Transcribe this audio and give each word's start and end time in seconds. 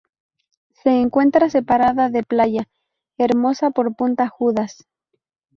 Se 0.81 0.89
encuentra 0.99 1.51
separada 1.51 2.09
de 2.09 2.23
Playa 2.23 2.67
Hermosa 3.19 3.69
por 3.69 3.95
Punta 3.95 4.29
Judas. 4.29 4.87